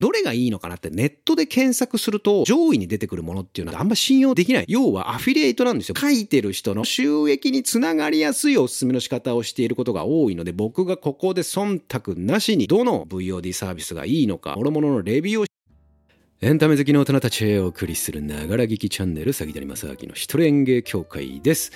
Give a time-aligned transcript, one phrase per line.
[0.00, 4.64] どれがいいのかなってネットで検索すると上位に出てくるものっていうのはあんま信用できない。
[4.68, 5.96] 要はアフィリエイトなんですよ。
[5.98, 15.46] 書いてる人の収益につながりやすいおすすめの仕方をしていることが多いので僕がここで忖度なしにどの VOD サービスがいいのか、諸々のレビューを
[16.40, 21.72] エンタメ好きの大人たちへお送りするながら聞きチャンネル、詐欺谷正明の一人演芸協会です。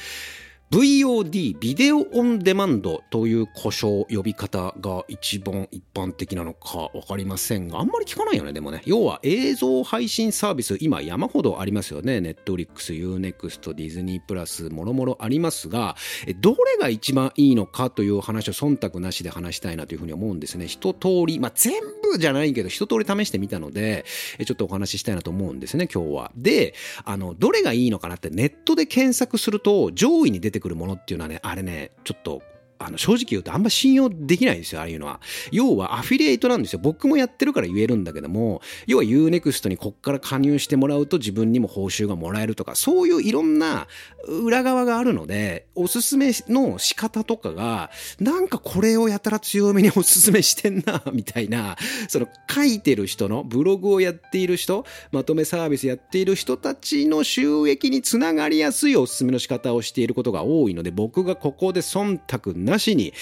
[0.73, 8.81] VOD、ビデオオンデマンドという故障呼び方が一番一般的なのかわかりませんが、あんまり聞かないよね、でもね。
[8.87, 12.23] 要は映像配信サービス、今山ほどありますよね。
[12.23, 15.95] ネットフリックス、UNEXT、ディズニープラス、もろもろありますが、
[16.41, 20.69] どれが一番いいのかという話を忖度なしで話したいなというふうに思うんですね。
[20.69, 24.07] 一通り、まあ、全部じゃないけど、一通り試してみたので、
[24.43, 26.33] ちょっとお話ししたいなと思うんですね、今日は。
[26.35, 26.73] で、
[27.05, 32.43] あの、どれがいいのかなってネットで検索すると上位に出てくるものっていうのはね、あれね、ちょっと
[32.87, 35.21] あの正直言うとあんま信用できないですよ、ああいうのは。
[35.51, 36.81] 要はアフィリエイトなんですよ。
[36.83, 43.87] 僕もやってるから言えるんだけども、要は Unext にこっから加入してもらうと自分にも報酬がもらえるとか、そういういろんな
[44.27, 47.91] 裏側があるので、おすすめの仕方とかが、
[48.21, 51.77] なんかこれをやたら強めに おすすめしてんな、みたいな、
[52.09, 63.13] その書いてる人の、ブログをやっている人、まとめサービスやっている人たちの収益につながりやすいおすすめの仕方をしていることが多いので、僕がここで忖度ななしに、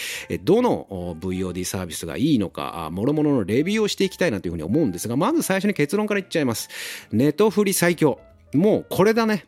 [0.44, 6.68] どの VOD サービスがいいのか、もろもろのレビューをしていきたいなというふうに思うんですが、まず最初に結論から言っちゃいます。
[7.12, 8.18] ネトフリ最強。
[8.54, 9.44] もうこれだね。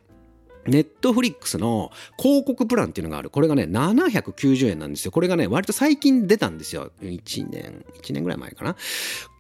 [0.67, 3.31] ネットフリックスの広告プランっていうのがある。
[3.31, 5.11] これがね、790円なんですよ。
[5.11, 6.93] これがね、割と最近出たんですよ。
[7.03, 8.77] 1年、1年ぐらい前かな。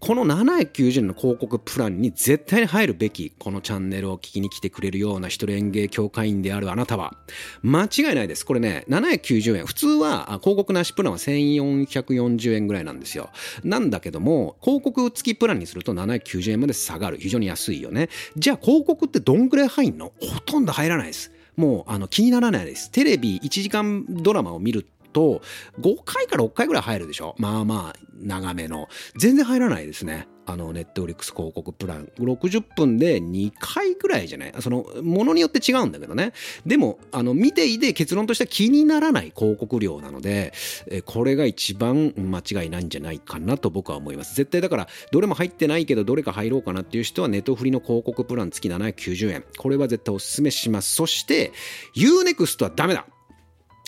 [0.00, 7.16] この790円の広告プランに絶対に入るべき、このチャンネルを聞きに来てくれるような一人演芸協会員であるあなたは、
[7.62, 8.44] 間違いないです。
[8.44, 9.66] これね、790円。
[9.66, 13.30] 普通は広告なしプランは1440円ぐらいなんですよ。
[13.62, 17.18] なんだけども、広告付きプランにすると790円まで下がる。
[17.20, 18.08] 非常に安いよね。
[18.36, 20.12] じゃあ広告ってどんぐらい入んの？
[20.20, 21.11] ほとんど入らない。
[21.56, 22.90] もうあの気にならないです。
[22.90, 25.42] テレビ1時間ドラマを見ると
[25.80, 27.34] 5回から6回ぐらい入るでしょ？
[27.38, 28.88] まあまあ長めの。
[29.16, 30.26] 全然入らないですね。
[30.44, 32.08] あのネットフリックス広告プラン。
[32.18, 34.54] 60分で2回ぐらいじゃない？
[34.60, 36.32] そのものによって違うんだけどね。
[36.66, 40.52] でもあの見ていて結論としては気にならない広告量なので
[40.88, 44.34] えこれが一番間違いないんじゃないかなと僕は思います。
[44.34, 49.44] 絶対だからどれも入ってないけどどれか入ろうかなっていう人はネットフリの広告プラン月790円。
[49.58, 50.94] これは絶対おすすめします。
[50.94, 51.52] そして
[51.96, 53.06] UNEXT はダメだ。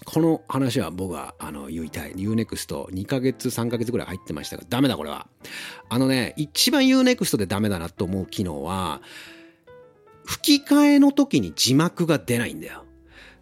[0.05, 2.13] この話は僕はあの言いたい。
[2.13, 5.27] UNEXT2 ヶ月、3ヶ月ぐらい入ってましたが、ダメだこれは。
[5.89, 9.03] あのね、一番 UNEXT でダメだなと思う機能は、
[10.25, 12.85] 吹き替えの時に字幕が出ないんだよ。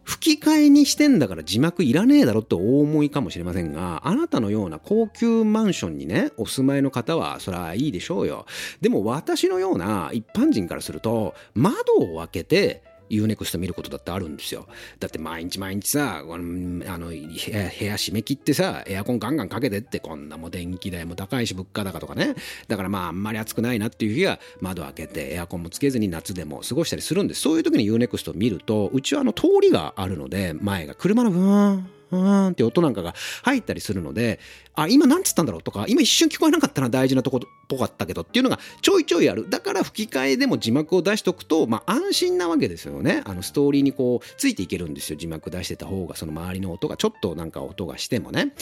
[0.05, 8.47] 吹き替えにしてんだから字幕いらねえだろってお思いかもしれませんが、あなたのような高級マンションにね、お住まいの方はそりゃいいでしょうよ。
[8.81, 14.67] でも私のような一般人からすると、窓を開けて、 U-NEXT 見ることだってあるんですよ。
[14.99, 22.35] だって毎日毎日さ、あの部屋閉め切ってさ、エアコンガンガンかけてって、こんなも電気代も高いし、物価高とかね。
[22.69, 27.43] だからまあ、あんまり暑くないなっていう日は、窓開けて、エアコンもつけずに夏でも過ごしたりするんです。
[27.43, 34.39] そういう時に U-NEXT 見ると、うちはあの通りがあるので、前が車のブーン、うーんって音なんかが入ったりするので、
[34.75, 37.41] あ、今何つったんだろうとか、今一瞬聞こえなかったな大事なとこ
[37.73, 39.49] ぽかったけどっていうのがちょいちょいある。
[39.49, 43.23] だから吹き替えでも字幕を出しとくと、まあ安心なわけですよね。
[43.25, 45.17] あのストーリーにこうついていけるんですよ。
[45.17, 48.53] 字幕出してた方が、その周りの音がちょっとなんか音がしてもね。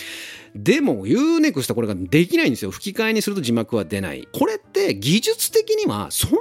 [0.55, 2.71] でも UNEXT これができないんですよ。
[2.71, 4.29] 吹き替えにすると字幕は出ない。
[4.33, 6.41] これって技術的にはそんなに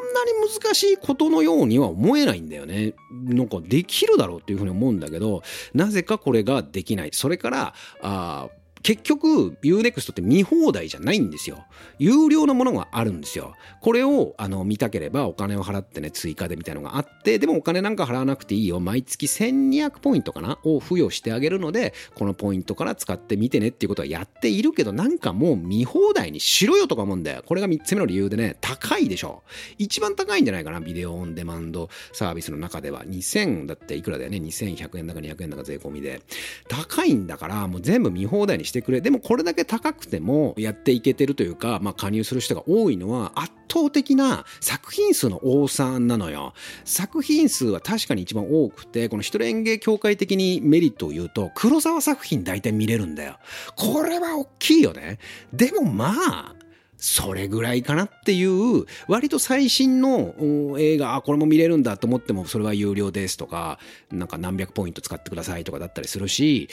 [0.62, 2.94] 難しいことのようには思えないんだよね。
[3.12, 5.42] なんかできるだろうっていうふうに思うんだけど、
[5.74, 7.10] なぜかこれができない。
[7.14, 8.50] それから、あ
[8.82, 11.66] 結局 UNEXT って見放題じゃないんですよ。
[11.98, 13.54] 有料のものがあるんですよ。
[13.82, 20.60] これをあの見たければお金を払ってね追加でみたいなのがあってでもお金なんか払わなくていいよ毎月1200ポイントかな？
[20.64, 27.44] を付与してあげるのでこのポイントから使ってみてねっていうことはやっているけどなんかもう見放題にしろよとか思うんだよ。
[27.46, 29.44] これが3つ目の理由でね高いでしょ。
[29.78, 30.80] 一番高いんじゃないかな？
[30.80, 36.22] ビデオオンデマンドサービスの中では2000だっていくらだよね？2100円だか200円だか税込みで
[36.68, 39.02] 高いんだからもう全部見放題にしてくれ。
[39.02, 46.54] でもこれだけ高くてもやっていけてるというか、まあ、加入する人が多いのは圧倒的な作品数の多さなのよ。
[46.86, 53.38] 作品数は確かに一番多くて、この一人演芸協会的にメリットを言うと、黒沢作品大体見れるんだよ。
[53.76, 55.20] これは大きいよね。
[55.52, 56.56] でもまあ、
[57.00, 60.36] それぐらいかなっていう割と最新の
[60.78, 63.80] 映画あこれも見れるんだと思ってもそれは有料ですとか
[64.12, 66.70] なんか何百ポイント使ってくださいとかだったりするし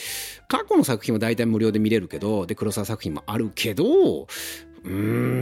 [0.49, 4.27] 過去の作品は大体無料で見れるけどで黒沢作品もあるけど
[4.87, 4.93] うー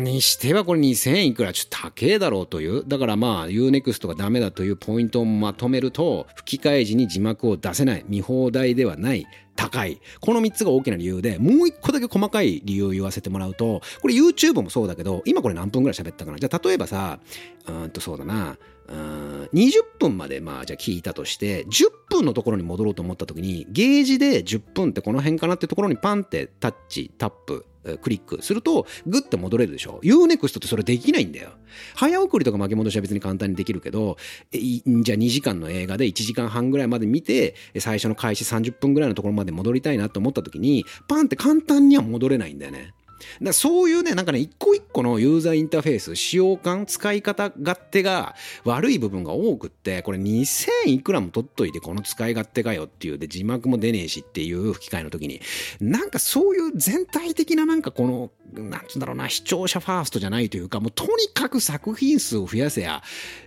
[0.01, 2.83] ん、にしてはこれ2000いくらちょっと高えだろうという。
[2.89, 10.01] だからまあ Unext がダメだというポイントをまとめると、吹き替え時に字幕を出せない、見放題ではない、高い。
[10.21, 16.39] この3つが大きな理由で、もう1個だけ細かい理由を言わせてもらうと、これ YouTube もそうだけど、今これ何分ぐらい喋ったかな？
[16.39, 17.21] じゃあ例えばさ、
[17.67, 18.59] うんとそうだな、
[18.89, 27.67] うん20分までまあじゃあ聞いたとして10分のところに戻ろうと思った時にゲージで10分ってこの辺かなってところにパンってタッチタップ
[28.01, 31.51] クリックするとグッて戻れるでしょ ?Unext ってそれできないんだよ。
[31.95, 34.17] 早送りとか巻き戻しは別に簡単にできるけど、
[34.51, 42.95] じゃあ2時間の映画で1時間半ぐらいまで見て、最初の開始30分ぐらいのところまでで戻りたいなと思った時に、パンって簡単には戻れないんだよね。
[43.43, 55.41] だそういうね、なんかね、一個一個のユーザーインターフェース、使用感、使い方勝手が悪い部分が多くって、これ2000いくらも取っといてこの使い勝手かよっていうで、字幕も出ねえしっていう吹き替えの時に、
[55.81, 63.03] なんかそういう全体的ななんかこの、なんつうんだろうな、視聴者ファーストじゃないというか、もうとにかく作品数を増やせや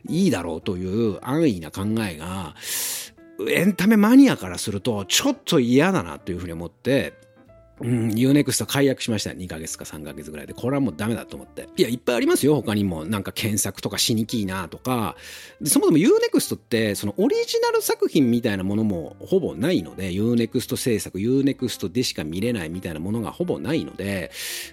[0.10, 2.56] いいだろうという安易な考えが、
[3.50, 7.14] エンタメマニアからするとちょっと嫌だなというふうに思って、
[7.80, 9.32] うん、UNEXT 解約しました。
[9.32, 10.54] 2ヶ月か3ヶ月ぐらいで。
[10.54, 11.70] これはもうダメだと思って。
[11.78, 12.56] いや、いっぱいありますよ。
[12.56, 13.06] 他にも。
[13.06, 15.16] なんか検索とかしにきいなとか。
[15.62, 24.32] でそもそも UNEXT って、そのオリジナル作品みたいなものもほぼないので、UNEXT 制作、UNEXT でしか見れないみたいなものがほぼないので、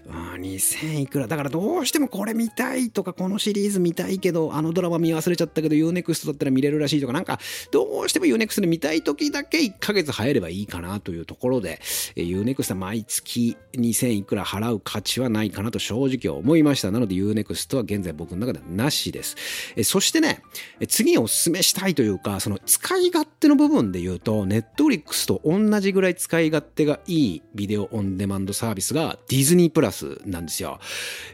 [0.09, 1.27] あ2000いくら。
[1.27, 7.39] だからどうしてもこれ見たいとか、このシリーズ見たいけど、あのドラマ見忘れちゃったけど、UNEXT だったら見れるらしいとか、なんか、
[7.71, 11.81] どうしても UNEXT で見たい時だけ1ヶ月入ればいいかなというところで、
[12.17, 16.93] UNEXT は毎毎月2000いくら払う価値はないかなと正直思いました。
[16.93, 19.35] なので Unext は現在僕の中ではなしです。
[19.75, 20.43] えそしてね、
[20.87, 30.79] 次にお勧めしたいというか、その使い勝手の部分で言うと、Netflix と同じぐらい使い勝手がいいビデオオンデマンドサービスがディズニープラスなんですよ。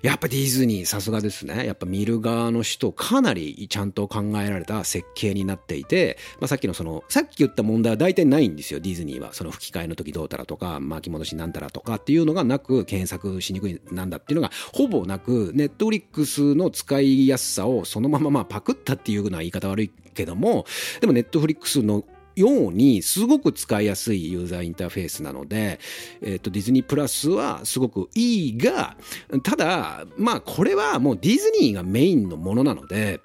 [0.01, 1.67] やっぱディズニーさすがですね。
[1.67, 9.35] やっぱ見る側の人かなりちゃんと考えられた設計になっていて、まあ、さっきのその、さっき言った問題は大体ないんですよ、ディズニーは。
[9.35, 20.67] その吹き替えの時どうたらとか、巻き戻しなんたらとかっていうのがなく、検索しにくいなんだっていうのがほぼなく、ネットフリックスの使いやすさをそのまままあパクったっていうのは言い方悪いけども、
[21.01, 22.05] でもネットフリックスの
[22.37, 25.79] ようにすごく使いやすいユーザーインターフェースなので、
[26.23, 28.97] えっ、と、ディズニープラスはすごくいいが、
[29.43, 33.21] ただ、まあこれはもうディズニーがメインのものなので、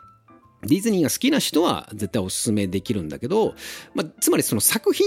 [0.65, 3.55] ディズニーが好きな人は絶対おすすめできるんだけど、
[3.93, 5.05] まあ、つまりその作品、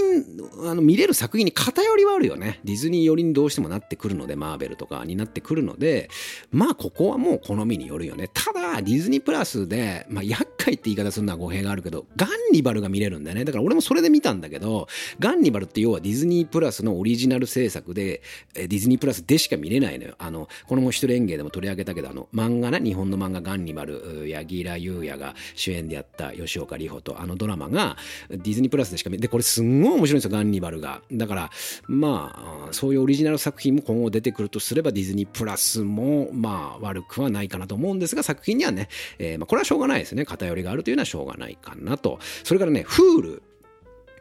[0.65, 2.59] あの見れる作品に偏りはあるよね。
[2.63, 6.09] ディズニー寄りにどうしてもなってくるので、マーベルとかになってくるので、
[6.51, 8.29] まあここはもう好みによるよね。
[8.33, 13.45] ただ、ディズニープラスで、まあ厄介って言い方するのは語弊があるけど、ガンニバルが見れるんだよね。
[13.45, 14.87] だから俺もそれで見たんだけど、
[15.19, 18.21] ガンニバルって要はディズニープラスのオリジナル制作で、
[18.53, 20.15] ディズニープラスでしか見れないのよ。
[20.19, 27.97] あの、このも一人演芸でも取り上げたけど、あの、漫画ね、日本の漫画ガンニバル、柳楽優弥が主演でやった吉岡里帆とあのドラマが
[28.29, 31.01] ディズニープラスでしか見でこれすんごい面白いんですよガンニバルが。
[31.11, 31.49] だから
[31.87, 40.25] まあそういうオリジナル作品も今後出てくるとすればディズニープラスもまあ悪くはないかなと思うんですが作品にはね、えー、まあこれはしょうがないですね。
[40.25, 42.19] 偏りがあるというのはしょうがないかなと。
[42.43, 43.41] それからね Hulu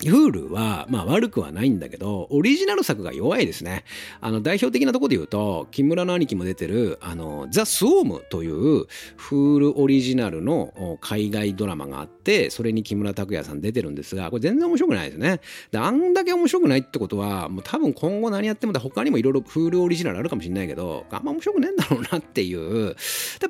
[0.07, 3.85] フールは、まあ悪くはないんだけど、オリジナル作が弱いですね。
[4.21, 8.87] あの、代表的なとこで言うと、木村の兄貴も出てる、あの、ザ・スウォームという、
[9.17, 12.18] フールオリジナルの海外ドラマがあって、
[12.51, 15.41] それに木村拓哉さん出てるんですが、これ全然面白くないですね。
[15.71, 22.95] で、あんだけ面白くないってことは、もう多分今後何やっても、他にもいろいろ Hulu オリジナルあるかもしれないけど、あんま面白くねえんだろうなっていう、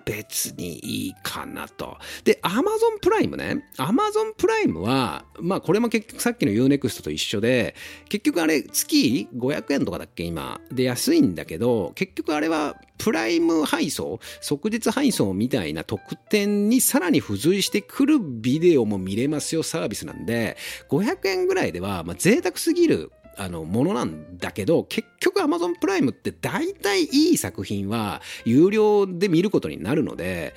[0.04, 1.98] 別にいいかなと。
[2.24, 3.66] で、Amazon プライムね。
[3.76, 7.74] Amazon プライムは、まあこれも結局さっきの UNEXT と一緒で、
[8.08, 10.60] 結局あれ月500円とかだっけ今。
[10.70, 20.56] で安いんだけど、結局あれはプライム配送、即日配送みたいな特典にさらに付随してくるビデオも見れますよサービスなんで、
[20.88, 30.54] 500円ぐらいでは、まあ、贅沢すぎるあの、ものなんだけど、結局 Amazon プライムって大体いい作品は有料で見ることになるので、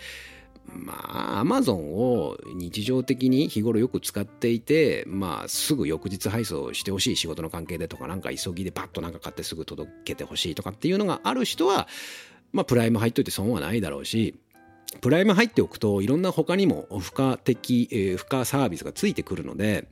[0.66, 11.88] まあ、アマゾンを日常的に日頃よく使っていて、まあ、すぐ翌日配送してほしい仕事の関係でとか、なんか急ぎでパッとなんか買ってすぐ届けてほしいとかっていうのがある人は、
[12.52, 14.36] まあ、プライム入っといて損はないだろうし、
[15.00, 19.88] プライム入っておくといろんな他にも付加的、えー、付加サービスがついてくるので、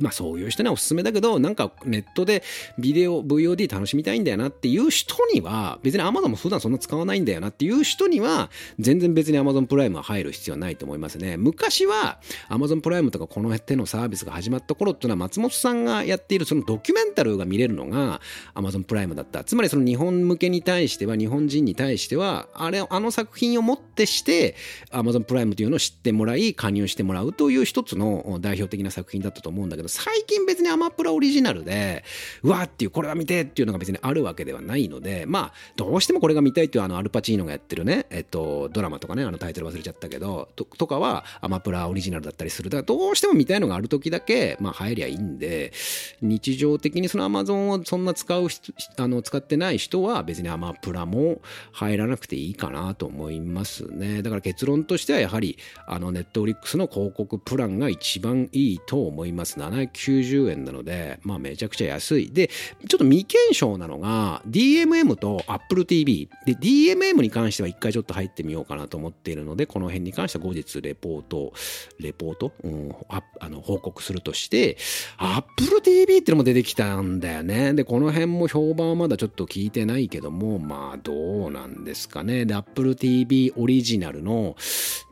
[0.00, 2.42] まあそういう人にはおすすめだけど、なんかネットで
[2.78, 11.36] ビデオ、VOD 楽しみたいんだよなっていう人には、別に Amazon も普段そんな使わないんだよなっていう人には、全然別に Amazon プライムは入る必要ないと思いますね。
[11.36, 18.20] 昔は Amazon プライムとかこの手のサービスが始まった頃っていうのは松本さんがやっているそのドキュメンタルが見れるのが
[18.54, 19.44] Amazon プライムだった。
[19.44, 24.54] つまりその日本向けに対しては、日本人に対しては、あれ、あの作品をもってして
[24.90, 32.04] Amazon プライムというのを知ってもらい、加入してもらうという一つの代表的な作品だったと思うんだけど、最近別にアマプラオリジナルで、
[32.42, 42.70] うわーっていう、これは見てっていうのが別にあるわけではないので、まあ、どうしてもこれが見たいっていうあの、アルパチーノがやってるね、えっと、ドラマとかね、あのタイトル忘れちゃったけど、ととかはアマプラオリジナルだったりする。
[42.70, 45.72] だからどうしても見たいのがある時だけ、まあ、入りゃいいんで、
[46.20, 48.48] 日常的にそのアマゾンをそんな使う、
[48.96, 51.40] あの、使ってない人は別にアマプラも
[51.72, 54.22] 入らなくていいかなと思いますね。
[54.22, 59.58] だから結論としてはやはり、あの、ネットフリックスの広告プランが一番いいと思います。
[59.86, 62.32] 790円なので、まあめちゃくちゃ安い。
[62.32, 66.28] で、ちょっと未検証なのが、DMM と Apple TV。
[66.46, 71.52] で、DMM に関しては一回ちょっと入ってみようかなと思っているので、この辺に関しては後日レポート、
[72.00, 74.76] レポート、うん、ああの報告するとして、
[75.18, 77.74] Apple TV ってのも出てきたんだよね。
[77.74, 82.44] で、この辺も評判はまだちょっと聞いてないけども、まあどうなんですかね。
[82.44, 84.56] で、Apple TV オリジナルの、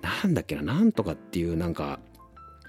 [0.03, 2.01] なんだっけな、なんとかっていうなんか、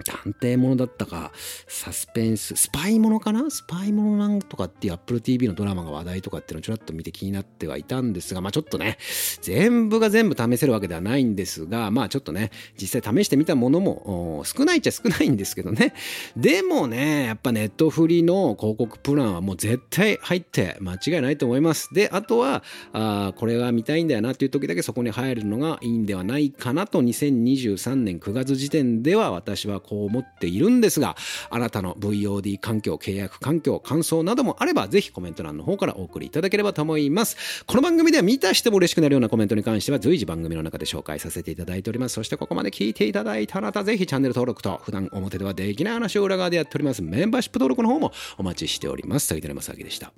[0.08, 1.32] 探偵ものだったか、
[1.66, 8.96] サスペンス、スパイものかなスパイものなんとかっていう Apple TV のドラマが話題とかっていうのをちょらっと見て気になってはいたんですが、まあちょっとね、
[9.42, 12.50] 全部が全部試せるわけではないんですが、まあちょっとね、
[12.80, 15.92] 実際試してみたものも少ないっちゃ少ないんですけどね。
[16.36, 21.92] でもね、やっぱネットフリの広告プランはもう絶対入って間違いないと思います。
[21.92, 22.62] で、あとは、
[22.92, 31.16] あこれが見たいんだよなっていう時だけそこに入るのがいいんではないかなと2023年9月時点では私はこう思っているんですが、
[31.50, 37.64] あなたの VOD 環境、契約環境、感想などもあれば、ぜひコメント欄の方からお送りいただければと思います。
[37.66, 42.14] この番組では見たしても嬉しくなるようなコメントに関しては随時番組の中で紹介させていただいております。
[42.14, 47.02] そしてここまで聞いていただいたあなた、ぜひチャンネル登録と、普段表ではできない話を裏側でやっております。
[47.02, 49.26] メンバーシップ登録の方もお待ちしております。
[49.26, 50.12] 杉田正明でした。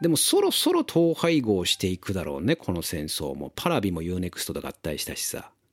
[0.00, 3.52] でもそろそろ統廃合していくだろうね、この戦争も。
[3.54, 5.53] パラビも UNEXT と合体したしさ。